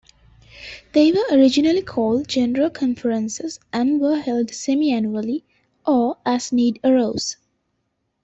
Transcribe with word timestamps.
They 0.93 1.11
were 1.11 1.27
originally 1.31 1.83
called 1.83 2.27
General 2.27 2.71
Conferences 2.71 3.59
and 3.71 4.01
were 4.01 4.17
held 4.17 4.47
semiannually, 4.51 5.43
or 5.85 6.17
as 6.25 6.51
need 6.51 6.79
arose. 6.83 7.37